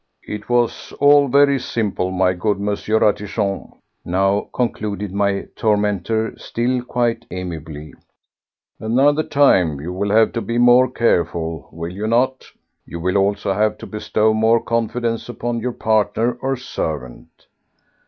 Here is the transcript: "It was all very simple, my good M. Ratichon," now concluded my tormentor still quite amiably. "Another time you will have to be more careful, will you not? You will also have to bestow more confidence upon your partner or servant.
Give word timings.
"It 0.27 0.49
was 0.49 0.93
all 0.99 1.27
very 1.27 1.59
simple, 1.59 2.09
my 2.09 2.33
good 2.33 2.57
M. 2.57 2.69
Ratichon," 2.69 3.71
now 4.03 4.49
concluded 4.51 5.13
my 5.13 5.47
tormentor 5.55 6.33
still 6.39 6.81
quite 6.81 7.23
amiably. 7.29 7.93
"Another 8.79 9.21
time 9.21 9.79
you 9.79 9.93
will 9.93 10.09
have 10.09 10.31
to 10.33 10.41
be 10.41 10.57
more 10.57 10.89
careful, 10.89 11.69
will 11.71 11.91
you 11.93 12.07
not? 12.07 12.45
You 12.83 12.99
will 12.99 13.15
also 13.17 13.53
have 13.53 13.77
to 13.77 13.85
bestow 13.85 14.33
more 14.33 14.59
confidence 14.59 15.29
upon 15.29 15.59
your 15.59 15.71
partner 15.73 16.35
or 16.41 16.55
servant. 16.57 17.45